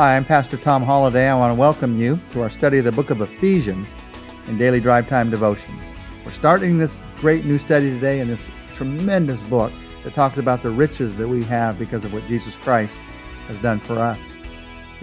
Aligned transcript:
Hi, 0.00 0.16
I'm 0.16 0.24
Pastor 0.24 0.56
Tom 0.56 0.82
Holliday. 0.82 1.28
I 1.28 1.34
want 1.34 1.50
to 1.50 1.60
welcome 1.60 2.00
you 2.00 2.18
to 2.32 2.40
our 2.40 2.48
study 2.48 2.78
of 2.78 2.86
the 2.86 2.90
book 2.90 3.10
of 3.10 3.20
Ephesians 3.20 3.94
in 4.46 4.56
Daily 4.56 4.80
Drive 4.80 5.06
Time 5.06 5.28
Devotions. 5.28 5.84
We're 6.24 6.32
starting 6.32 6.78
this 6.78 7.02
great 7.16 7.44
new 7.44 7.58
study 7.58 7.90
today 7.90 8.20
in 8.20 8.28
this 8.28 8.48
tremendous 8.72 9.42
book 9.42 9.70
that 10.02 10.14
talks 10.14 10.38
about 10.38 10.62
the 10.62 10.70
riches 10.70 11.16
that 11.16 11.28
we 11.28 11.44
have 11.44 11.78
because 11.78 12.06
of 12.06 12.14
what 12.14 12.26
Jesus 12.28 12.56
Christ 12.56 12.98
has 13.46 13.58
done 13.58 13.78
for 13.78 13.98
us. 13.98 14.38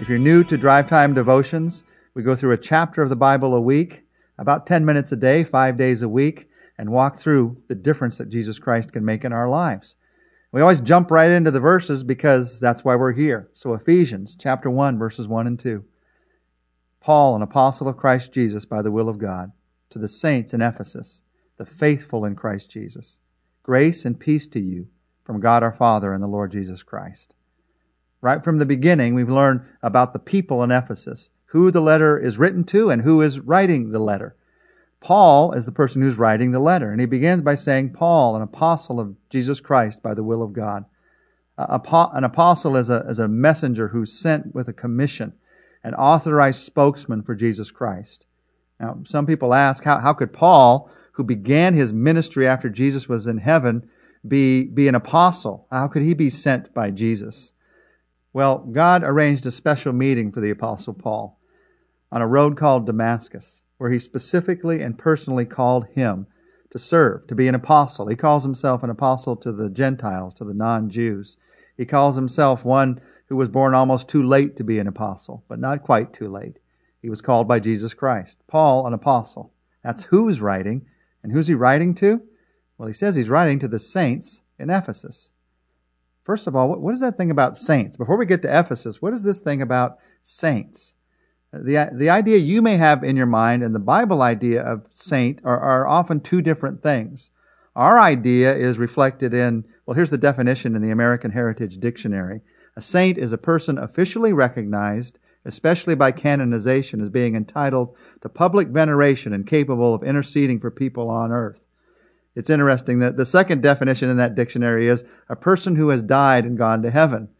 If 0.00 0.08
you're 0.08 0.18
new 0.18 0.42
to 0.42 0.58
Drive 0.58 0.88
Time 0.88 1.14
Devotions, 1.14 1.84
we 2.14 2.24
go 2.24 2.34
through 2.34 2.50
a 2.50 2.58
chapter 2.58 3.00
of 3.00 3.08
the 3.08 3.14
Bible 3.14 3.54
a 3.54 3.60
week, 3.60 4.02
about 4.38 4.66
10 4.66 4.84
minutes 4.84 5.12
a 5.12 5.16
day, 5.16 5.44
five 5.44 5.76
days 5.76 6.02
a 6.02 6.08
week, 6.08 6.48
and 6.76 6.90
walk 6.90 7.20
through 7.20 7.56
the 7.68 7.76
difference 7.76 8.18
that 8.18 8.30
Jesus 8.30 8.58
Christ 8.58 8.92
can 8.92 9.04
make 9.04 9.24
in 9.24 9.32
our 9.32 9.48
lives. 9.48 9.94
We 10.50 10.62
always 10.62 10.80
jump 10.80 11.10
right 11.10 11.30
into 11.30 11.50
the 11.50 11.60
verses 11.60 12.02
because 12.02 12.58
that's 12.58 12.84
why 12.84 12.96
we're 12.96 13.12
here. 13.12 13.50
So 13.54 13.74
Ephesians 13.74 14.36
chapter 14.38 14.70
1 14.70 14.98
verses 14.98 15.28
1 15.28 15.46
and 15.46 15.58
2. 15.58 15.84
Paul, 17.00 17.36
an 17.36 17.42
apostle 17.42 17.88
of 17.88 17.96
Christ 17.96 18.32
Jesus 18.32 18.64
by 18.64 18.82
the 18.82 18.90
will 18.90 19.08
of 19.08 19.18
God, 19.18 19.52
to 19.90 19.98
the 19.98 20.08
saints 20.08 20.54
in 20.54 20.62
Ephesus, 20.62 21.22
the 21.58 21.66
faithful 21.66 22.24
in 22.24 22.34
Christ 22.34 22.70
Jesus. 22.70 23.20
Grace 23.62 24.04
and 24.04 24.18
peace 24.18 24.48
to 24.48 24.60
you 24.60 24.88
from 25.24 25.40
God 25.40 25.62
our 25.62 25.72
Father 25.72 26.12
and 26.12 26.22
the 26.22 26.28
Lord 26.28 26.52
Jesus 26.52 26.82
Christ. 26.82 27.34
Right 28.20 28.42
from 28.42 28.58
the 28.58 28.66
beginning, 28.66 29.14
we've 29.14 29.28
learned 29.28 29.60
about 29.82 30.12
the 30.12 30.18
people 30.18 30.62
in 30.64 30.70
Ephesus, 30.70 31.30
who 31.46 31.70
the 31.70 31.80
letter 31.80 32.18
is 32.18 32.38
written 32.38 32.64
to 32.64 32.90
and 32.90 33.02
who 33.02 33.20
is 33.20 33.38
writing 33.38 33.90
the 33.90 33.98
letter. 33.98 34.36
Paul 35.00 35.52
is 35.52 35.64
the 35.64 35.72
person 35.72 36.02
who's 36.02 36.18
writing 36.18 36.50
the 36.50 36.60
letter. 36.60 36.90
And 36.90 37.00
he 37.00 37.06
begins 37.06 37.42
by 37.42 37.54
saying, 37.54 37.92
Paul, 37.92 38.34
an 38.36 38.42
apostle 38.42 38.98
of 38.98 39.16
Jesus 39.30 39.60
Christ 39.60 40.02
by 40.02 40.14
the 40.14 40.24
will 40.24 40.42
of 40.42 40.52
God. 40.52 40.84
An 41.56 42.24
apostle 42.24 42.76
is 42.76 42.88
a, 42.88 43.04
is 43.08 43.18
a 43.18 43.28
messenger 43.28 43.88
who's 43.88 44.12
sent 44.12 44.54
with 44.54 44.68
a 44.68 44.72
commission, 44.72 45.34
an 45.82 45.94
authorized 45.94 46.60
spokesman 46.60 47.22
for 47.22 47.34
Jesus 47.34 47.70
Christ. 47.70 48.26
Now, 48.80 49.00
some 49.04 49.26
people 49.26 49.54
ask, 49.54 49.82
how, 49.82 49.98
how 49.98 50.12
could 50.12 50.32
Paul, 50.32 50.90
who 51.12 51.24
began 51.24 51.74
his 51.74 51.92
ministry 51.92 52.46
after 52.46 52.68
Jesus 52.68 53.08
was 53.08 53.26
in 53.26 53.38
heaven, 53.38 53.88
be, 54.26 54.66
be 54.66 54.86
an 54.86 54.94
apostle? 54.94 55.66
How 55.70 55.88
could 55.88 56.02
he 56.02 56.14
be 56.14 56.30
sent 56.30 56.72
by 56.74 56.90
Jesus? 56.92 57.52
Well, 58.32 58.58
God 58.58 59.02
arranged 59.02 59.46
a 59.46 59.50
special 59.50 59.92
meeting 59.92 60.30
for 60.30 60.40
the 60.40 60.50
apostle 60.50 60.94
Paul 60.94 61.40
on 62.12 62.22
a 62.22 62.26
road 62.26 62.56
called 62.56 62.86
Damascus 62.86 63.64
where 63.78 63.90
he 63.90 63.98
specifically 63.98 64.82
and 64.82 64.98
personally 64.98 65.44
called 65.44 65.86
him 65.88 66.26
to 66.70 66.78
serve, 66.78 67.26
to 67.28 67.34
be 67.34 67.48
an 67.48 67.54
apostle. 67.54 68.08
He 68.08 68.16
calls 68.16 68.42
himself 68.42 68.82
an 68.82 68.90
apostle 68.90 69.36
to 69.36 69.52
the 69.52 69.70
Gentiles, 69.70 70.34
to 70.34 70.44
the 70.44 70.54
non 70.54 70.90
Jews. 70.90 71.36
He 71.76 71.86
calls 71.86 72.16
himself 72.16 72.64
one 72.64 73.00
who 73.26 73.36
was 73.36 73.48
born 73.48 73.74
almost 73.74 74.08
too 74.08 74.22
late 74.22 74.56
to 74.56 74.64
be 74.64 74.78
an 74.78 74.86
apostle, 74.86 75.44
but 75.48 75.58
not 75.58 75.82
quite 75.82 76.12
too 76.12 76.28
late. 76.28 76.58
He 77.00 77.08
was 77.08 77.20
called 77.20 77.46
by 77.46 77.60
Jesus 77.60 77.94
Christ. 77.94 78.38
Paul, 78.48 78.86
an 78.86 78.92
apostle. 78.92 79.52
That's 79.82 80.04
who's 80.04 80.40
writing. 80.40 80.86
And 81.22 81.32
who's 81.32 81.46
he 81.46 81.54
writing 81.54 81.94
to? 81.96 82.22
Well, 82.76 82.88
he 82.88 82.94
says 82.94 83.14
he's 83.14 83.28
writing 83.28 83.58
to 83.60 83.68
the 83.68 83.80
saints 83.80 84.42
in 84.58 84.70
Ephesus. 84.70 85.30
First 86.24 86.46
of 86.46 86.54
all, 86.54 86.74
what 86.74 86.94
is 86.94 87.00
that 87.00 87.16
thing 87.16 87.30
about 87.30 87.56
saints? 87.56 87.96
Before 87.96 88.16
we 88.16 88.26
get 88.26 88.42
to 88.42 88.58
Ephesus, 88.58 89.00
what 89.00 89.14
is 89.14 89.22
this 89.22 89.40
thing 89.40 89.62
about 89.62 89.98
saints? 90.22 90.94
The, 91.52 91.90
the 91.94 92.10
idea 92.10 92.36
you 92.36 92.60
may 92.60 92.76
have 92.76 93.02
in 93.02 93.16
your 93.16 93.26
mind 93.26 93.62
and 93.62 93.74
the 93.74 93.78
Bible 93.78 94.20
idea 94.20 94.62
of 94.62 94.86
saint 94.90 95.40
are, 95.44 95.58
are 95.58 95.86
often 95.86 96.20
two 96.20 96.42
different 96.42 96.82
things. 96.82 97.30
Our 97.74 97.98
idea 97.98 98.54
is 98.54 98.76
reflected 98.76 99.32
in, 99.32 99.64
well, 99.86 99.94
here's 99.94 100.10
the 100.10 100.18
definition 100.18 100.76
in 100.76 100.82
the 100.82 100.90
American 100.90 101.30
Heritage 101.30 101.78
Dictionary. 101.78 102.42
A 102.76 102.82
saint 102.82 103.16
is 103.16 103.32
a 103.32 103.38
person 103.38 103.78
officially 103.78 104.32
recognized, 104.32 105.18
especially 105.44 105.94
by 105.94 106.12
canonization, 106.12 107.00
as 107.00 107.08
being 107.08 107.34
entitled 107.34 107.96
to 108.20 108.28
public 108.28 108.68
veneration 108.68 109.32
and 109.32 109.46
capable 109.46 109.94
of 109.94 110.02
interceding 110.02 110.60
for 110.60 110.70
people 110.70 111.08
on 111.08 111.32
earth. 111.32 111.66
It's 112.34 112.50
interesting 112.50 112.98
that 112.98 113.16
the 113.16 113.24
second 113.24 113.62
definition 113.62 114.10
in 114.10 114.16
that 114.18 114.34
dictionary 114.34 114.86
is 114.86 115.02
a 115.28 115.36
person 115.36 115.76
who 115.76 115.88
has 115.88 116.02
died 116.02 116.44
and 116.44 116.58
gone 116.58 116.82
to 116.82 116.90
heaven. 116.90 117.30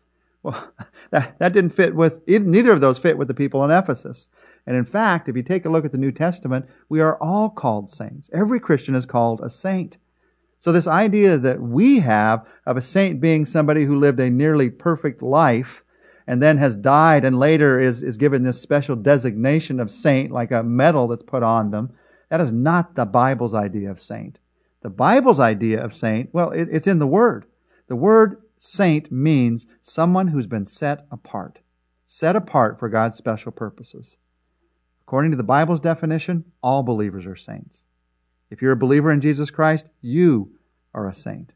Well, 0.48 0.72
that, 1.10 1.38
that 1.38 1.52
didn't 1.52 1.70
fit 1.70 1.94
with, 1.94 2.26
neither 2.26 2.72
of 2.72 2.80
those 2.80 2.98
fit 2.98 3.18
with 3.18 3.28
the 3.28 3.34
people 3.34 3.62
in 3.64 3.70
Ephesus. 3.70 4.28
And 4.66 4.76
in 4.76 4.86
fact, 4.86 5.28
if 5.28 5.36
you 5.36 5.42
take 5.42 5.66
a 5.66 5.70
look 5.70 5.84
at 5.84 5.92
the 5.92 5.98
New 5.98 6.12
Testament, 6.12 6.66
we 6.88 7.00
are 7.00 7.18
all 7.20 7.50
called 7.50 7.90
saints. 7.90 8.30
Every 8.32 8.58
Christian 8.58 8.94
is 8.94 9.06
called 9.06 9.40
a 9.42 9.50
saint. 9.50 9.98
So 10.58 10.72
this 10.72 10.86
idea 10.86 11.36
that 11.36 11.60
we 11.60 12.00
have 12.00 12.46
of 12.66 12.76
a 12.76 12.82
saint 12.82 13.20
being 13.20 13.44
somebody 13.44 13.84
who 13.84 13.98
lived 13.98 14.20
a 14.20 14.30
nearly 14.30 14.70
perfect 14.70 15.22
life 15.22 15.84
and 16.26 16.42
then 16.42 16.58
has 16.58 16.76
died 16.76 17.24
and 17.24 17.38
later 17.38 17.78
is, 17.78 18.02
is 18.02 18.16
given 18.16 18.42
this 18.42 18.60
special 18.60 18.96
designation 18.96 19.80
of 19.80 19.90
saint, 19.90 20.30
like 20.30 20.50
a 20.50 20.62
medal 20.62 21.08
that's 21.08 21.22
put 21.22 21.42
on 21.42 21.70
them, 21.70 21.92
that 22.30 22.40
is 22.40 22.52
not 22.52 22.94
the 22.94 23.06
Bible's 23.06 23.54
idea 23.54 23.90
of 23.90 24.02
saint. 24.02 24.38
The 24.80 24.90
Bible's 24.90 25.40
idea 25.40 25.82
of 25.84 25.94
saint, 25.94 26.30
well, 26.32 26.50
it, 26.50 26.68
it's 26.70 26.86
in 26.86 26.98
the 26.98 27.06
Word. 27.06 27.46
The 27.86 27.96
Word 27.96 28.42
saint 28.58 29.10
means 29.10 29.66
someone 29.80 30.28
who's 30.28 30.46
been 30.46 30.64
set 30.64 31.06
apart, 31.10 31.60
set 32.04 32.36
apart 32.36 32.78
for 32.78 32.88
God's 32.88 33.16
special 33.16 33.52
purposes. 33.52 34.18
According 35.02 35.30
to 35.30 35.36
the 35.36 35.42
Bible's 35.42 35.80
definition, 35.80 36.44
all 36.62 36.82
believers 36.82 37.26
are 37.26 37.36
saints. 37.36 37.86
If 38.50 38.60
you're 38.60 38.72
a 38.72 38.76
believer 38.76 39.10
in 39.10 39.20
Jesus 39.20 39.50
Christ, 39.50 39.86
you 40.00 40.58
are 40.94 41.06
a 41.06 41.14
saint. 41.14 41.52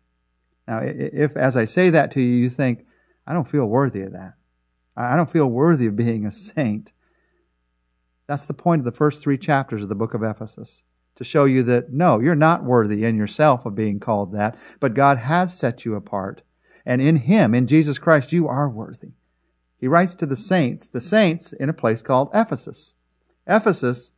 Now, 0.67 0.81
if 0.83 1.37
as 1.37 1.57
I 1.57 1.65
say 1.65 1.91
that 1.91 2.11
to 2.13 2.21
you, 2.21 2.35
you 2.35 2.51
think, 2.51 2.87
I 3.27 3.33
don't 3.33 3.49
feel 3.49 3.67
worthy 3.67 4.03
of 4.03 4.13
that. 4.13 4.35
I 4.97 5.17
don't 5.17 5.31
feel 5.31 5.51
worthy 5.51 5.87
of 5.87 5.97
being 5.97 6.27
a 6.27 6.33
saint. 6.33 6.93
That's 8.27 8.47
the 8.47 8.55
point 8.55 8.81
of 8.81 8.85
the 8.85 8.93
first 8.93 9.23
three 9.23 9.39
chapters 9.39 9.83
of 9.83 9.89
the 9.89 9.95
book 9.95 10.15
of 10.15 10.23
Ephesus 10.23 10.83
to 11.17 11.25
show 11.25 11.45
you 11.45 11.63
that 11.65 11.93
no, 11.93 12.21
you're 12.21 12.35
not 12.35 12.65
worthy 12.65 13.05
in 13.05 13.17
yourself 13.17 13.67
of 13.67 13.75
being 13.75 14.01
called 14.01 14.33
that, 14.33 14.57
but 14.81 14.95
God 14.95 15.19
has 15.19 15.57
set 15.57 15.85
you 15.85 15.95
apart 15.95 16.43
and 16.85 17.01
in 17.01 17.17
Him, 17.17 17.55
in 17.55 17.67
Jesus 17.67 17.99
Christ, 17.99 18.33
you 18.33 18.49
are 18.49 18.69
worthy. 18.69 19.13
He 19.79 19.89
writes 19.89 20.15
to 20.17 20.27
the 20.27 20.37
saints, 20.37 20.89
the 20.89 21.01
saints 21.01 21.53
in 21.53 21.69
a 21.69 21.75
place 21.75 22.03
called 22.03 22.31
Ephesus. 22.33 22.95
Ephesus 23.47 24.13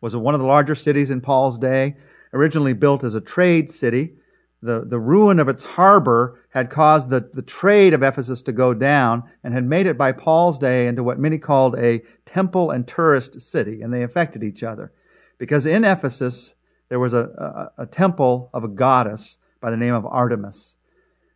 was 0.00 0.16
one 0.16 0.34
of 0.34 0.40
the 0.40 0.46
larger 0.46 0.74
cities 0.74 1.10
in 1.10 1.20
Paul's 1.20 1.58
day, 1.58 1.96
originally 2.32 2.72
built 2.72 3.04
as 3.04 3.14
a 3.14 3.20
trade 3.20 3.70
city. 3.70 4.14
The, 4.62 4.84
the 4.86 5.00
ruin 5.00 5.38
of 5.40 5.48
its 5.48 5.62
harbor 5.62 6.40
had 6.50 6.70
caused 6.70 7.10
the, 7.10 7.28
the 7.32 7.42
trade 7.42 7.92
of 7.92 8.02
Ephesus 8.02 8.42
to 8.42 8.52
go 8.52 8.74
down 8.74 9.24
and 9.42 9.52
had 9.52 9.64
made 9.64 9.86
it 9.86 9.98
by 9.98 10.12
Paul's 10.12 10.58
day 10.58 10.86
into 10.86 11.02
what 11.02 11.18
many 11.18 11.36
called 11.36 11.76
a 11.78 12.02
temple 12.24 12.70
and 12.70 12.86
tourist 12.86 13.40
city, 13.40 13.82
and 13.82 13.92
they 13.92 14.02
affected 14.02 14.42
each 14.44 14.62
other. 14.62 14.92
Because 15.36 15.66
in 15.66 15.84
Ephesus, 15.84 16.54
there 16.88 17.00
was 17.00 17.12
a, 17.12 17.72
a, 17.76 17.82
a 17.82 17.86
temple 17.86 18.50
of 18.54 18.64
a 18.64 18.68
goddess 18.68 19.38
by 19.60 19.70
the 19.70 19.76
name 19.76 19.94
of 19.94 20.06
Artemis. 20.06 20.76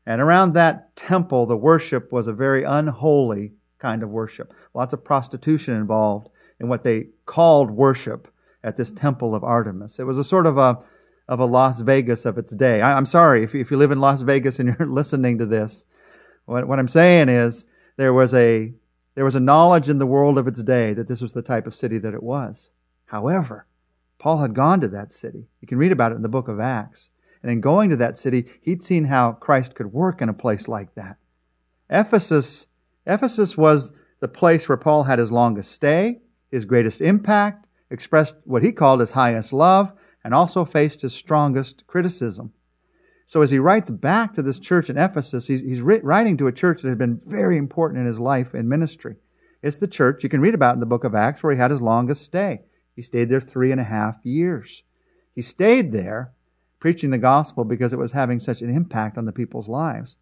And 0.07 0.21
around 0.21 0.55
that 0.55 0.95
temple, 0.95 1.47
the 1.47 1.57
worship 1.57 2.13
was 2.13 2.29
a 2.29 2.33
very 2.33 2.63
unholy 2.63 3.53
kind 3.79 4.03
of 4.03 4.11
worship. 4.11 4.55
Lots 4.73 4.93
of 4.93 5.05
prostitution 5.05 5.75
involved 5.75 6.29
in 6.61 6.69
what 6.69 6.85
they 6.85 7.09
called 7.27 7.71
worship 7.71 8.29
at 8.63 8.77
this 8.77 8.91
temple 8.91 9.35
of 9.35 9.45
Artemis. 9.45 9.99
It 9.99 10.05
was 10.05 10.19
a 10.19 10.25
sort 10.25 10.47
of 10.47 10.59
a, 10.59 10.79
of 11.29 11.41
a 11.41 11.45
Las 11.45 11.81
Vegas 11.81 12.25
of 12.25 12.39
its 12.39 12.55
day. 12.55 12.81
I, 12.81 12.97
am 12.97 13.07
sorry 13.07 13.43
if 13.43 13.55
if 13.55 13.71
you 13.71 13.77
live 13.77 13.91
in 13.91 14.01
Las 14.01 14.23
Vegas 14.23 14.59
and 14.59 14.69
you're 14.79 14.89
listening 14.89 15.39
to 15.39 15.47
this. 15.47 15.87
What, 16.47 16.69
what 16.69 16.79
I'm 16.79 16.89
saying 16.89 17.29
is 17.29 17.67
there 17.97 18.13
was 18.13 18.33
a, 18.33 18.73
there 19.17 19.25
was 19.25 19.35
a 19.35 19.41
knowledge 19.41 19.89
in 19.89 19.99
the 19.99 20.07
world 20.07 20.39
of 20.39 20.47
its 20.47 20.63
day 20.63 20.95
that 20.95 21.09
this 21.09 21.21
was 21.21 21.33
the 21.33 21.43
type 21.43 21.67
of 21.67 21.75
city 21.75 21.99
that 21.99 22.15
it 22.15 22.23
was. 22.23 22.71
However, 23.07 23.67
Paul 24.19 24.39
had 24.39 24.55
gone 24.55 24.81
to 24.81 24.89
that 24.89 25.13
city. 25.13 25.49
You 25.61 25.69
can 25.69 25.79
read 25.79 25.93
about 25.93 26.13
it 26.13 26.17
in 26.17 26.23
the 26.23 26.29
book 26.29 26.49
of 26.49 26.61
Acts. 26.61 27.11
And 27.47 27.53
in 27.53 27.61
going 27.61 27.91
to 27.91 27.97
that 27.99 28.17
city, 28.17 28.49
he'd 28.61 28.83
seen 28.83 29.05
how 29.05 29.31
Christ 29.31 29.77
could 29.77 29.93
work 29.93 30.21
in 30.21 30.29
a 30.29 30.35
place 30.35 30.67
like 30.67 30.93
that. 30.97 31.17
Ephesus, 31.89 32.67
Ephesus 33.07 33.57
was 33.57 33.93
the 34.19 34.27
place 34.27 34.69
where 34.69 34.77
Paul 34.77 35.05
had 35.05 35.21
his 35.21 35.31
longest 35.31 35.71
stay, 35.71 36.23
his 36.51 36.65
greatest 36.65 37.01
impact, 37.01 37.69
expressed 37.89 38.37
what 38.43 38.65
he 38.65 38.73
called 38.73 38.99
his 38.99 39.13
highest 39.13 39.53
love, 39.53 39.93
and 40.25 40.35
also 40.35 40.65
faced 40.65 41.03
his 41.03 41.15
strongest 41.15 41.87
criticism. 41.87 42.53
So 43.27 43.43
as 43.43 43.53
he 43.53 43.61
writes 43.61 43.91
back 43.91 44.35
to 44.35 44.43
this 44.43 44.59
church 44.59 44.91
in 44.91 44.99
Ephesus, 44.99 45.47
he's, 45.47 45.61
he's 45.61 45.83
writing 45.83 46.37
to 46.39 46.49
a 46.49 46.53
church 46.53 46.83
that 46.83 46.89
had 46.89 46.99
been 46.99 47.21
very 47.25 47.57
important 47.57 48.01
in 48.01 48.07
his 48.09 48.19
life 48.19 48.55
and 48.55 48.69
ministry. 48.69 49.15
It's 49.63 49.79
the 49.79 49.87
church 49.87 50.25
you 50.25 50.29
can 50.29 50.41
read 50.41 50.55
about 50.55 50.75
in 50.75 50.81
the 50.81 50.85
book 50.87 51.05
of 51.05 51.15
Acts 51.15 51.45
where 51.45 51.53
he 51.53 51.61
had 51.61 51.71
his 51.71 51.81
longest 51.81 52.25
stay. 52.25 52.63
He 52.97 53.03
stayed 53.03 53.31
there 53.31 53.41
three 53.41 53.71
and 53.71 53.81
a 53.81 53.85
half 53.85 54.19
years. 54.25 54.83
He 55.33 55.43
stayed 55.43 55.93
there 55.93 56.33
preaching 56.79 57.11
the 57.11 57.19
gospel 57.19 57.65
because 57.65 57.93
it 57.93 57.99
was 57.99 58.13
having 58.13 58.41
such 58.41 58.63
an 58.63 58.71
impact 58.71 59.19
on 59.19 59.25
the 59.25 59.33
people's 59.33 59.69
lives. 59.69 60.17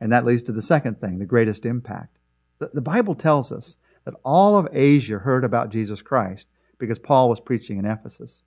And 0.00 0.10
that 0.12 0.24
leads 0.24 0.42
to 0.44 0.52
the 0.52 0.62
second 0.62 1.00
thing, 1.00 1.18
the 1.18 1.26
greatest 1.26 1.64
impact. 1.64 2.18
The, 2.58 2.70
the 2.72 2.80
Bible 2.80 3.14
tells 3.14 3.52
us 3.52 3.76
that 4.04 4.14
all 4.24 4.56
of 4.56 4.68
Asia 4.72 5.18
heard 5.18 5.44
about 5.44 5.70
Jesus 5.70 6.02
Christ 6.02 6.48
because 6.78 6.98
Paul 6.98 7.28
was 7.28 7.40
preaching 7.40 7.78
in 7.78 7.84
Ephesus. 7.84 8.44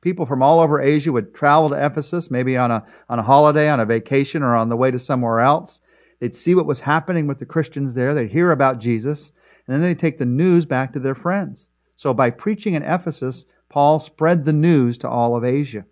People 0.00 0.26
from 0.26 0.42
all 0.42 0.60
over 0.60 0.80
Asia 0.80 1.12
would 1.12 1.34
travel 1.34 1.70
to 1.70 1.86
Ephesus, 1.86 2.30
maybe 2.30 2.56
on 2.56 2.70
a, 2.70 2.84
on 3.08 3.18
a 3.18 3.22
holiday, 3.22 3.68
on 3.68 3.80
a 3.80 3.86
vacation, 3.86 4.42
or 4.42 4.54
on 4.54 4.68
the 4.68 4.76
way 4.76 4.90
to 4.90 4.98
somewhere 4.98 5.40
else. 5.40 5.80
They'd 6.20 6.34
see 6.34 6.54
what 6.54 6.66
was 6.66 6.80
happening 6.80 7.26
with 7.26 7.38
the 7.38 7.46
Christians 7.46 7.94
there. 7.94 8.14
They'd 8.14 8.30
hear 8.30 8.50
about 8.50 8.78
Jesus. 8.78 9.32
And 9.66 9.74
then 9.74 9.82
they'd 9.82 9.98
take 9.98 10.18
the 10.18 10.26
news 10.26 10.66
back 10.66 10.92
to 10.92 11.00
their 11.00 11.14
friends. 11.14 11.68
So 11.96 12.14
by 12.14 12.30
preaching 12.30 12.74
in 12.74 12.82
Ephesus, 12.82 13.46
Paul 13.68 14.00
spread 14.00 14.44
the 14.44 14.52
news 14.52 14.96
to 14.98 15.08
all 15.08 15.36
of 15.36 15.44
Asia. 15.44 15.84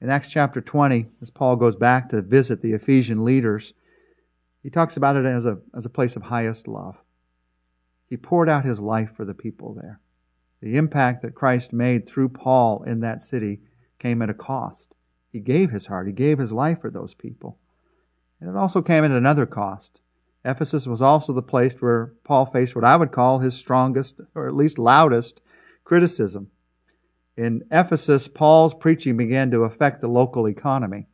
In 0.00 0.08
Acts 0.08 0.30
chapter 0.30 0.62
20, 0.62 1.08
as 1.20 1.30
Paul 1.30 1.56
goes 1.56 1.76
back 1.76 2.08
to 2.08 2.22
visit 2.22 2.62
the 2.62 2.72
Ephesian 2.72 3.22
leaders, 3.22 3.74
he 4.62 4.70
talks 4.70 4.96
about 4.96 5.16
it 5.16 5.26
as 5.26 5.44
a, 5.44 5.58
as 5.74 5.84
a 5.84 5.90
place 5.90 6.16
of 6.16 6.22
highest 6.22 6.66
love. 6.66 6.96
He 8.06 8.16
poured 8.16 8.48
out 8.48 8.64
his 8.64 8.80
life 8.80 9.10
for 9.14 9.24
the 9.24 9.34
people 9.34 9.74
there. 9.74 10.00
The 10.62 10.76
impact 10.76 11.22
that 11.22 11.34
Christ 11.34 11.72
made 11.72 12.06
through 12.06 12.30
Paul 12.30 12.82
in 12.82 13.00
that 13.00 13.22
city 13.22 13.60
came 13.98 14.22
at 14.22 14.30
a 14.30 14.34
cost. 14.34 14.94
He 15.30 15.40
gave 15.40 15.70
his 15.70 15.86
heart, 15.86 16.06
he 16.06 16.12
gave 16.12 16.38
his 16.38 16.52
life 16.52 16.80
for 16.80 16.90
those 16.90 17.14
people. 17.14 17.58
And 18.40 18.48
it 18.48 18.56
also 18.56 18.80
came 18.80 19.04
at 19.04 19.10
another 19.10 19.46
cost. 19.46 20.00
Ephesus 20.44 20.86
was 20.86 21.02
also 21.02 21.34
the 21.34 21.42
place 21.42 21.74
where 21.80 22.14
Paul 22.24 22.46
faced 22.46 22.74
what 22.74 22.84
I 22.84 22.96
would 22.96 23.12
call 23.12 23.38
his 23.38 23.54
strongest, 23.54 24.18
or 24.34 24.48
at 24.48 24.56
least 24.56 24.78
loudest, 24.78 25.40
criticism. 25.84 26.50
In 27.36 27.62
Ephesus, 27.70 28.28
Paul's 28.28 28.74
preaching 28.74 29.16
began 29.16 29.50
to 29.50 29.64
affect 29.64 30.00
the 30.00 30.08
local 30.08 30.46
economy. 30.46 31.06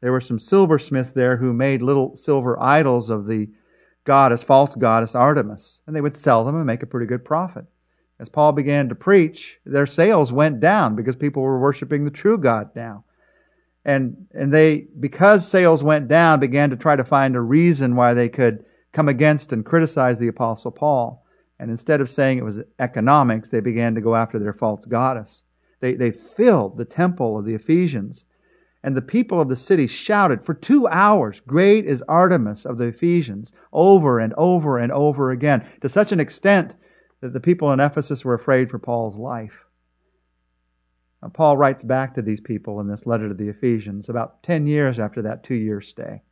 There 0.00 0.12
were 0.12 0.20
some 0.20 0.38
silversmiths 0.38 1.10
there 1.10 1.36
who 1.36 1.52
made 1.52 1.82
little 1.82 2.16
silver 2.16 2.60
idols 2.60 3.10
of 3.10 3.26
the 3.26 3.50
goddess, 4.04 4.42
false 4.42 4.74
goddess 4.74 5.14
Artemis, 5.14 5.80
and 5.86 5.94
they 5.94 6.00
would 6.00 6.16
sell 6.16 6.44
them 6.44 6.56
and 6.56 6.66
make 6.66 6.82
a 6.82 6.86
pretty 6.86 7.06
good 7.06 7.24
profit. 7.24 7.66
As 8.18 8.28
Paul 8.28 8.52
began 8.52 8.88
to 8.88 8.94
preach, 8.94 9.58
their 9.64 9.86
sales 9.86 10.32
went 10.32 10.60
down 10.60 10.94
because 10.94 11.16
people 11.16 11.42
were 11.42 11.60
worshiping 11.60 12.04
the 12.04 12.10
true 12.10 12.36
God 12.36 12.70
now. 12.74 13.04
And, 13.84 14.26
and 14.34 14.52
they, 14.52 14.88
because 14.98 15.48
sales 15.48 15.82
went 15.82 16.08
down, 16.08 16.40
began 16.40 16.68
to 16.70 16.76
try 16.76 16.96
to 16.96 17.04
find 17.04 17.34
a 17.34 17.40
reason 17.40 17.96
why 17.96 18.12
they 18.12 18.28
could 18.28 18.64
come 18.92 19.08
against 19.08 19.52
and 19.52 19.64
criticize 19.64 20.18
the 20.18 20.28
apostle 20.28 20.70
Paul. 20.70 21.24
And 21.58 21.70
instead 21.70 22.00
of 22.00 22.10
saying 22.10 22.38
it 22.38 22.44
was 22.44 22.62
economics, 22.78 23.48
they 23.48 23.60
began 23.60 23.94
to 23.94 24.00
go 24.00 24.14
after 24.14 24.38
their 24.38 24.52
false 24.52 24.84
goddess. 24.84 25.44
They, 25.80 25.94
they 25.94 26.10
filled 26.10 26.76
the 26.76 26.84
temple 26.84 27.38
of 27.38 27.44
the 27.44 27.54
Ephesians. 27.54 28.24
And 28.82 28.96
the 28.96 29.02
people 29.02 29.40
of 29.40 29.48
the 29.48 29.56
city 29.56 29.86
shouted 29.86 30.42
for 30.42 30.54
two 30.54 30.86
hours, 30.88 31.40
Great 31.40 31.84
is 31.84 32.02
Artemis 32.02 32.64
of 32.64 32.78
the 32.78 32.86
Ephesians, 32.86 33.52
over 33.72 34.18
and 34.18 34.32
over 34.38 34.78
and 34.78 34.90
over 34.92 35.30
again, 35.30 35.66
to 35.82 35.88
such 35.88 36.12
an 36.12 36.20
extent 36.20 36.76
that 37.20 37.34
the 37.34 37.40
people 37.40 37.72
in 37.72 37.80
Ephesus 37.80 38.24
were 38.24 38.34
afraid 38.34 38.70
for 38.70 38.78
Paul's 38.78 39.16
life. 39.16 39.66
Now, 41.22 41.28
Paul 41.28 41.58
writes 41.58 41.82
back 41.82 42.14
to 42.14 42.22
these 42.22 42.40
people 42.40 42.80
in 42.80 42.88
this 42.88 43.04
letter 43.04 43.28
to 43.28 43.34
the 43.34 43.48
Ephesians 43.48 44.08
about 44.08 44.42
10 44.42 44.66
years 44.66 44.98
after 44.98 45.20
that 45.22 45.44
two 45.44 45.54
year 45.54 45.82
stay. 45.82 46.22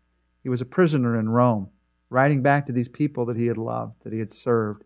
He 0.42 0.48
was 0.48 0.62
a 0.62 0.66
prisoner 0.66 1.18
in 1.18 1.28
Rome, 1.28 1.68
writing 2.08 2.42
back 2.42 2.64
to 2.66 2.72
these 2.72 2.88
people 2.88 3.26
that 3.26 3.36
he 3.36 3.46
had 3.46 3.58
loved, 3.58 4.02
that 4.04 4.14
he 4.14 4.18
had 4.18 4.30
served, 4.30 4.84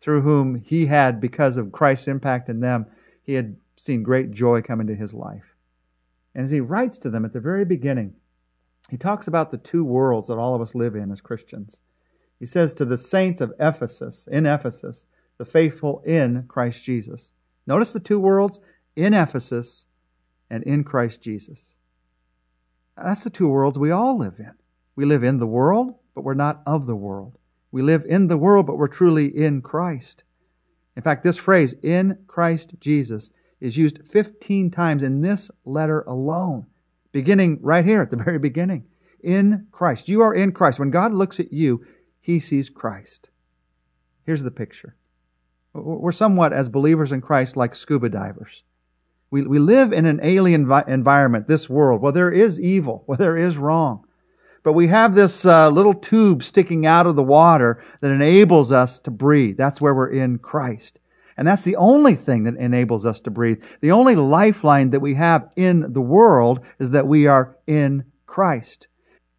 through 0.00 0.20
whom 0.20 0.56
he 0.56 0.86
had, 0.86 1.20
because 1.20 1.56
of 1.56 1.72
Christ's 1.72 2.08
impact 2.08 2.50
in 2.50 2.60
them, 2.60 2.86
he 3.22 3.34
had 3.34 3.56
seen 3.78 4.02
great 4.02 4.30
joy 4.30 4.60
come 4.60 4.80
into 4.80 4.94
his 4.94 5.14
life. 5.14 5.54
And 6.34 6.44
as 6.44 6.50
he 6.50 6.60
writes 6.60 6.98
to 7.00 7.10
them 7.10 7.24
at 7.24 7.32
the 7.32 7.40
very 7.40 7.64
beginning, 7.64 8.14
he 8.90 8.96
talks 8.96 9.26
about 9.26 9.50
the 9.50 9.58
two 9.58 9.84
worlds 9.84 10.28
that 10.28 10.38
all 10.38 10.54
of 10.54 10.60
us 10.60 10.74
live 10.74 10.94
in 10.94 11.10
as 11.10 11.20
Christians. 11.20 11.80
He 12.38 12.46
says 12.46 12.72
to 12.74 12.84
the 12.84 12.98
saints 12.98 13.40
of 13.40 13.52
Ephesus, 13.58 14.28
in 14.30 14.46
Ephesus, 14.46 15.06
the 15.38 15.44
faithful 15.44 16.02
in 16.06 16.44
Christ 16.48 16.84
Jesus. 16.84 17.32
Notice 17.66 17.92
the 17.92 18.00
two 18.00 18.18
worlds 18.18 18.60
in 18.96 19.14
Ephesus 19.14 19.86
and 20.50 20.62
in 20.64 20.84
Christ 20.84 21.20
Jesus. 21.20 21.76
That's 22.96 23.24
the 23.24 23.30
two 23.30 23.48
worlds 23.48 23.78
we 23.78 23.90
all 23.90 24.16
live 24.18 24.38
in. 24.38 24.54
We 24.96 25.04
live 25.04 25.22
in 25.22 25.38
the 25.38 25.46
world, 25.46 25.94
but 26.14 26.24
we're 26.24 26.34
not 26.34 26.62
of 26.66 26.86
the 26.86 26.96
world. 26.96 27.38
We 27.70 27.82
live 27.82 28.04
in 28.06 28.26
the 28.28 28.38
world, 28.38 28.66
but 28.66 28.78
we're 28.78 28.88
truly 28.88 29.26
in 29.26 29.62
Christ. 29.62 30.24
In 30.96 31.02
fact, 31.02 31.22
this 31.22 31.36
phrase, 31.36 31.74
in 31.82 32.18
Christ 32.26 32.74
Jesus, 32.80 33.30
is 33.60 33.76
used 33.76 34.06
15 34.06 34.70
times 34.70 35.02
in 35.02 35.20
this 35.20 35.50
letter 35.64 36.02
alone, 36.02 36.66
beginning 37.12 37.58
right 37.62 37.84
here 37.84 38.02
at 38.02 38.10
the 38.10 38.16
very 38.16 38.38
beginning. 38.38 38.86
In 39.20 39.66
Christ. 39.72 40.08
You 40.08 40.20
are 40.20 40.34
in 40.34 40.52
Christ. 40.52 40.78
When 40.78 40.90
God 40.90 41.12
looks 41.12 41.40
at 41.40 41.52
you, 41.52 41.84
he 42.20 42.38
sees 42.38 42.70
Christ. 42.70 43.30
Here's 44.24 44.42
the 44.42 44.50
picture. 44.50 44.96
We're 45.72 46.12
somewhat, 46.12 46.52
as 46.52 46.68
believers 46.68 47.12
in 47.12 47.20
Christ, 47.20 47.56
like 47.56 47.74
scuba 47.74 48.08
divers. 48.08 48.62
We, 49.30 49.42
we 49.42 49.58
live 49.58 49.92
in 49.92 50.06
an 50.06 50.20
alien 50.22 50.66
vi- 50.66 50.84
environment, 50.86 51.48
this 51.48 51.68
world, 51.68 52.00
where 52.00 52.12
there 52.12 52.30
is 52.30 52.60
evil, 52.60 53.02
where 53.06 53.18
there 53.18 53.36
is 53.36 53.56
wrong. 53.56 54.04
But 54.62 54.72
we 54.72 54.88
have 54.88 55.14
this 55.14 55.46
uh, 55.46 55.70
little 55.70 55.94
tube 55.94 56.42
sticking 56.42 56.84
out 56.84 57.06
of 57.06 57.16
the 57.16 57.22
water 57.22 57.82
that 58.00 58.10
enables 58.10 58.72
us 58.72 58.98
to 59.00 59.10
breathe. 59.10 59.56
That's 59.56 59.80
where 59.80 59.94
we're 59.94 60.10
in 60.10 60.38
Christ. 60.38 60.98
And 61.38 61.46
that's 61.46 61.62
the 61.62 61.76
only 61.76 62.16
thing 62.16 62.42
that 62.44 62.56
enables 62.56 63.06
us 63.06 63.20
to 63.20 63.30
breathe. 63.30 63.62
The 63.80 63.92
only 63.92 64.16
lifeline 64.16 64.90
that 64.90 65.00
we 65.00 65.14
have 65.14 65.48
in 65.54 65.92
the 65.92 66.02
world 66.02 66.60
is 66.80 66.90
that 66.90 67.06
we 67.06 67.28
are 67.28 67.56
in 67.68 68.04
Christ. 68.26 68.88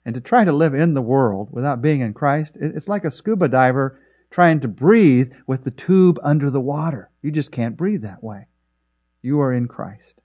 And 0.06 0.16
to 0.16 0.22
try 0.22 0.46
to 0.46 0.54
live 0.54 0.74
in 0.74 0.94
the 0.94 1.02
world 1.02 1.50
without 1.52 1.82
being 1.82 2.00
in 2.00 2.14
Christ, 2.14 2.58
it's 2.60 2.88
like 2.88 3.04
a 3.04 3.12
scuba 3.12 3.50
diver 3.50 4.00
trying 4.32 4.62
to 4.62 4.70
breathe 4.70 5.34
with 5.46 5.66
the 5.66 5.72
tube 5.72 6.18
under 6.24 6.50
the 6.50 6.62
water. 6.62 7.12
You 7.22 7.32
just 7.32 7.52
can't 7.52 7.76
breathe 7.76 8.04
that 8.04 8.24
way. 8.24 8.48
You 9.22 9.42
are 9.42 9.54
in 9.54 9.68
Christ. 9.68 10.22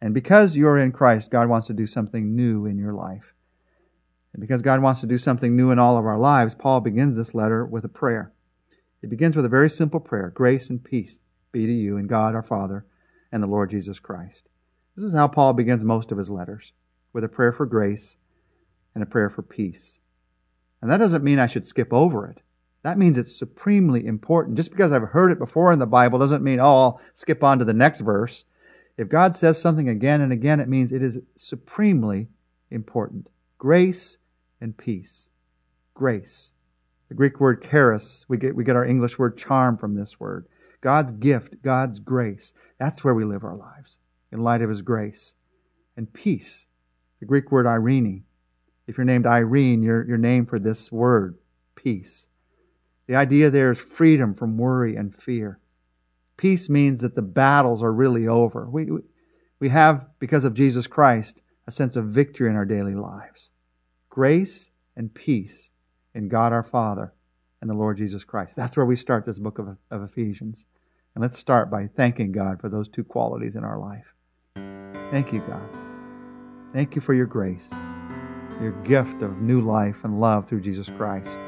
And 0.00 0.14
because 0.14 0.54
you 0.54 0.68
are 0.68 0.78
in 0.78 0.92
Christ, 0.92 1.32
God 1.32 1.48
wants 1.48 1.66
to 1.66 1.74
do 1.74 1.88
something 1.88 2.36
new 2.36 2.66
in 2.66 2.78
your 2.78 2.94
life. 2.94 3.34
And 4.32 4.40
because 4.40 4.62
God 4.62 4.80
wants 4.80 5.00
to 5.00 5.08
do 5.08 5.18
something 5.18 5.56
new 5.56 5.72
in 5.72 5.80
all 5.80 5.98
of 5.98 6.06
our 6.06 6.18
lives, 6.18 6.54
Paul 6.54 6.80
begins 6.80 7.16
this 7.16 7.34
letter 7.34 7.66
with 7.66 7.84
a 7.84 7.88
prayer. 7.88 8.32
It 9.02 9.10
begins 9.10 9.36
with 9.36 9.44
a 9.44 9.50
very 9.50 9.70
simple 9.70 10.00
prayer 10.00 10.30
Grace 10.30 10.70
and 10.70 10.82
peace 10.82 11.20
be 11.52 11.66
to 11.66 11.72
you 11.72 11.96
and 11.96 12.08
God 12.08 12.34
our 12.34 12.42
Father 12.42 12.84
and 13.32 13.42
the 13.42 13.48
Lord 13.48 13.70
Jesus 13.70 13.98
Christ. 13.98 14.48
This 14.96 15.04
is 15.04 15.14
how 15.14 15.28
Paul 15.28 15.54
begins 15.54 15.84
most 15.84 16.12
of 16.12 16.18
his 16.18 16.30
letters 16.30 16.72
with 17.12 17.24
a 17.24 17.28
prayer 17.28 17.52
for 17.52 17.66
grace 17.66 18.16
and 18.94 19.02
a 19.02 19.06
prayer 19.06 19.30
for 19.30 19.42
peace. 19.42 20.00
And 20.82 20.90
that 20.90 20.98
doesn't 20.98 21.24
mean 21.24 21.38
I 21.38 21.46
should 21.46 21.64
skip 21.64 21.92
over 21.92 22.26
it. 22.26 22.40
That 22.82 22.98
means 22.98 23.18
it's 23.18 23.34
supremely 23.34 24.06
important. 24.06 24.56
Just 24.56 24.70
because 24.70 24.92
I've 24.92 25.02
heard 25.02 25.30
it 25.30 25.38
before 25.38 25.72
in 25.72 25.78
the 25.78 25.86
Bible 25.86 26.18
doesn't 26.18 26.42
mean, 26.42 26.60
oh, 26.60 26.64
I'll 26.64 27.00
skip 27.12 27.44
on 27.44 27.58
to 27.58 27.64
the 27.64 27.74
next 27.74 28.00
verse. 28.00 28.44
If 28.96 29.08
God 29.08 29.34
says 29.34 29.60
something 29.60 29.88
again 29.88 30.20
and 30.20 30.32
again, 30.32 30.60
it 30.60 30.68
means 30.68 30.90
it 30.90 31.02
is 31.02 31.20
supremely 31.36 32.28
important. 32.70 33.28
Grace 33.58 34.18
and 34.60 34.76
peace. 34.76 35.30
Grace. 35.94 36.52
The 37.10 37.16
Greek 37.16 37.40
word 37.40 37.60
charis, 37.60 38.24
we 38.28 38.38
get, 38.38 38.54
we 38.54 38.62
get 38.62 38.76
our 38.76 38.84
English 38.84 39.18
word 39.18 39.36
charm 39.36 39.76
from 39.76 39.96
this 39.96 40.20
word. 40.20 40.46
God's 40.80 41.10
gift, 41.10 41.60
God's 41.60 41.98
grace. 41.98 42.54
That's 42.78 43.02
where 43.02 43.14
we 43.14 43.24
live 43.24 43.42
our 43.42 43.56
lives, 43.56 43.98
in 44.30 44.44
light 44.44 44.62
of 44.62 44.70
His 44.70 44.80
grace. 44.80 45.34
And 45.96 46.10
peace. 46.12 46.68
The 47.18 47.26
Greek 47.26 47.50
word 47.50 47.66
irene. 47.66 48.24
If 48.86 48.96
you're 48.96 49.04
named 49.04 49.26
Irene, 49.26 49.82
you're 49.82 50.04
named 50.18 50.48
for 50.48 50.60
this 50.60 50.90
word, 50.92 51.38
peace. 51.74 52.28
The 53.08 53.16
idea 53.16 53.50
there 53.50 53.72
is 53.72 53.78
freedom 53.78 54.32
from 54.32 54.56
worry 54.56 54.94
and 54.94 55.14
fear. 55.14 55.58
Peace 56.36 56.68
means 56.68 57.00
that 57.00 57.16
the 57.16 57.22
battles 57.22 57.82
are 57.82 57.92
really 57.92 58.28
over. 58.28 58.70
We, 58.70 58.88
we 59.58 59.68
have, 59.68 60.06
because 60.20 60.44
of 60.44 60.54
Jesus 60.54 60.86
Christ, 60.86 61.42
a 61.66 61.72
sense 61.72 61.96
of 61.96 62.06
victory 62.06 62.48
in 62.48 62.56
our 62.56 62.64
daily 62.64 62.94
lives. 62.94 63.50
Grace 64.08 64.70
and 64.96 65.12
peace 65.12 65.69
in 66.14 66.28
God 66.28 66.52
our 66.52 66.62
Father 66.62 67.12
and 67.60 67.68
the 67.68 67.74
Lord 67.74 67.98
Jesus 67.98 68.24
Christ. 68.24 68.56
That's 68.56 68.76
where 68.76 68.86
we 68.86 68.96
start 68.96 69.24
this 69.24 69.38
book 69.38 69.58
of, 69.58 69.76
of 69.90 70.02
Ephesians. 70.02 70.66
And 71.14 71.22
let's 71.22 71.38
start 71.38 71.70
by 71.70 71.88
thanking 71.88 72.32
God 72.32 72.60
for 72.60 72.68
those 72.68 72.88
two 72.88 73.04
qualities 73.04 73.56
in 73.56 73.64
our 73.64 73.78
life. 73.78 74.14
Thank 75.10 75.32
you, 75.32 75.40
God. 75.40 75.68
Thank 76.72 76.94
you 76.94 77.02
for 77.02 77.14
your 77.14 77.26
grace, 77.26 77.72
your 78.60 78.72
gift 78.84 79.22
of 79.22 79.40
new 79.40 79.60
life 79.60 80.04
and 80.04 80.20
love 80.20 80.48
through 80.48 80.60
Jesus 80.60 80.88
Christ. 80.88 81.38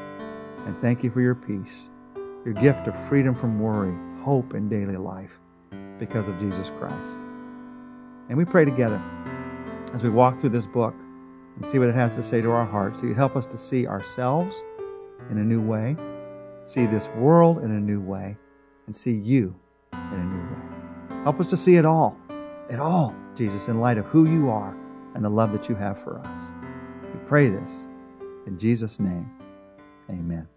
And 0.65 0.79
thank 0.81 1.03
you 1.03 1.09
for 1.11 1.21
your 1.21 1.35
peace, 1.35 1.89
your 2.45 2.53
gift 2.53 2.87
of 2.87 3.07
freedom 3.07 3.33
from 3.33 3.59
worry, 3.59 3.95
hope 4.21 4.53
in 4.53 4.67
daily 4.67 4.97
life 4.97 5.31
because 5.97 6.27
of 6.27 6.37
Jesus 6.39 6.69
Christ. 6.77 7.17
And 8.29 8.37
we 8.37 8.45
pray 8.45 8.65
together 8.65 9.01
as 9.93 10.03
we 10.03 10.09
walk 10.09 10.39
through 10.39 10.49
this 10.49 10.67
book 10.67 10.95
and 11.55 11.65
see 11.65 11.79
what 11.79 11.89
it 11.89 11.95
has 11.95 12.15
to 12.15 12.23
say 12.23 12.41
to 12.41 12.51
our 12.51 12.65
hearts. 12.65 12.99
So 12.99 13.05
you 13.05 13.13
help 13.13 13.35
us 13.35 13.45
to 13.47 13.57
see 13.57 13.87
ourselves 13.87 14.63
in 15.29 15.37
a 15.37 15.43
new 15.43 15.61
way, 15.61 15.95
see 16.63 16.85
this 16.85 17.07
world 17.09 17.63
in 17.63 17.71
a 17.71 17.79
new 17.79 18.01
way, 18.01 18.37
and 18.87 18.95
see 18.95 19.13
you 19.13 19.55
in 19.93 19.99
a 19.99 20.25
new 20.25 20.41
way. 20.41 21.23
Help 21.23 21.39
us 21.39 21.49
to 21.49 21.57
see 21.57 21.77
it 21.77 21.85
all, 21.85 22.17
it 22.69 22.79
all, 22.79 23.15
Jesus, 23.35 23.67
in 23.67 23.79
light 23.79 23.97
of 23.97 24.05
who 24.05 24.29
you 24.29 24.49
are 24.49 24.75
and 25.15 25.23
the 25.23 25.29
love 25.29 25.53
that 25.53 25.69
you 25.69 25.75
have 25.75 26.01
for 26.03 26.19
us. 26.19 26.51
We 27.13 27.19
pray 27.25 27.49
this 27.49 27.87
in 28.47 28.57
Jesus' 28.57 28.99
name. 28.99 29.29
Amen. 30.09 30.52